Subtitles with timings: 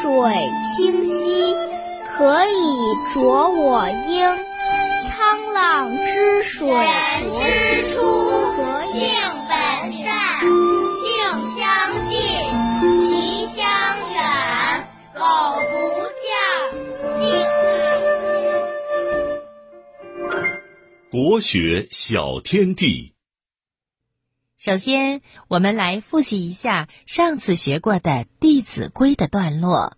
[0.00, 0.08] 水
[0.64, 1.54] 清兮
[2.16, 4.48] 可以濯我缨。
[5.08, 6.84] 沧浪之水人
[7.34, 7.40] 之
[7.88, 7.96] 初
[8.92, 9.00] 性
[9.48, 10.06] 本善
[10.40, 11.06] 性
[11.56, 11.64] 相
[12.08, 12.14] 近
[13.06, 13.58] 习相
[14.12, 14.16] 远
[15.12, 15.18] 苟
[15.68, 15.72] 不
[16.14, 16.26] 教
[17.14, 17.20] 性
[20.28, 23.12] 乃迁国学小天地
[24.60, 29.92] 首先，我们来复习一下上次学过的《弟子规》的段落。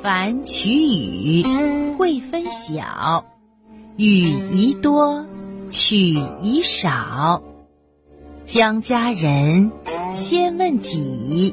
[0.00, 1.42] 凡取与，
[1.98, 3.24] 会分晓；
[3.96, 5.26] 与宜多，
[5.68, 7.42] 取宜少。
[8.44, 9.72] 将家人，
[10.12, 11.52] 先问己，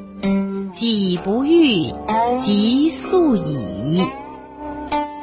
[0.72, 1.92] 己不欲，
[2.38, 4.06] 即速已。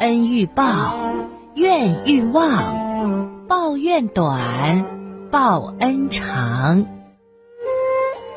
[0.01, 1.13] 恩欲报，
[1.53, 6.87] 怨欲忘，报怨短，报恩长。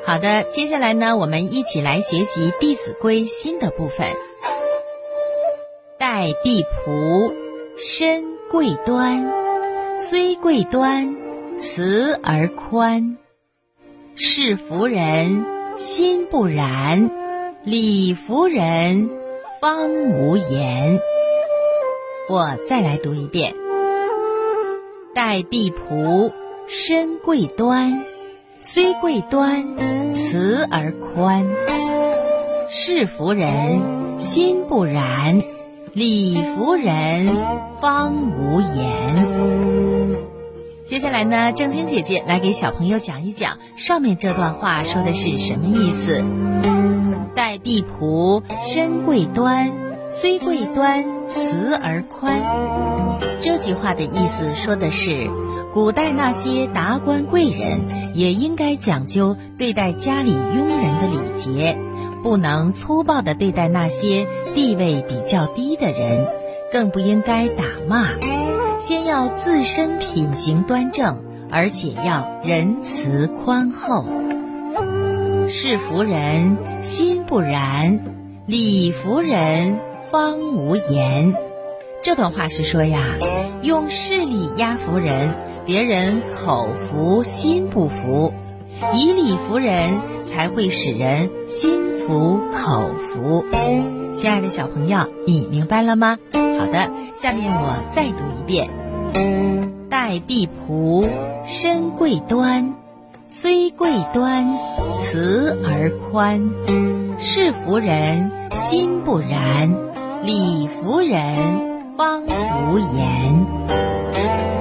[0.05, 4.07] 好的，接下来呢，我们一起来学习《弟子规》新的部分。
[5.99, 7.33] 待婢仆，
[7.79, 9.27] 身贵端，
[9.97, 11.17] 虽贵端，
[11.57, 13.17] 慈而宽。
[14.17, 15.47] 是福人，
[15.79, 17.09] 心不然；
[17.65, 19.09] 礼服人，
[19.63, 21.01] 方无言。
[22.27, 23.55] 我再来读一遍：
[25.15, 26.33] 待婢仆，
[26.67, 28.03] 身贵端，
[28.63, 29.77] 虽贵端，
[30.15, 31.45] 慈而宽。
[32.71, 35.43] 事服人，心不然；
[35.93, 37.27] 礼服人，
[37.83, 40.17] 方无言。
[40.87, 46.25] 接下来呢，正晶姐姐来给小朋友讲一讲上面这段话说的是什么意思。
[47.35, 49.71] 待婢仆，身贵端，
[50.17, 52.41] 虽贵端，慈而宽。
[53.41, 55.29] 这句话的意思说的是，
[55.73, 57.81] 古代那些达官贵人
[58.15, 61.77] 也应该讲究对待家里佣人的礼节，
[62.23, 66.29] 不能粗暴地对待那些地位比较低的人，
[66.71, 68.11] 更不应该打骂。
[68.79, 74.07] 先要自身品行端正，而且要仁慈宽厚。
[75.49, 77.99] 是服人，心不然；
[78.47, 79.81] 礼服人，
[80.15, 81.35] 方无言。
[82.01, 83.17] 这段话是说呀，
[83.63, 85.35] 用势力压服人，
[85.67, 88.33] 别人口服心不服；
[88.93, 93.45] 以理服人，才会使人心服口服。
[94.15, 96.17] 亲爱的小朋友，你明白了吗？
[96.33, 98.71] 好的，下面我再读一遍：
[99.91, 101.09] 待婢仆，
[101.45, 102.77] 身贵端，
[103.27, 104.47] 虽贵端，
[104.97, 106.51] 慈而宽。
[107.19, 109.73] 事服人，心不然；
[110.25, 114.54] 礼服人，方无言。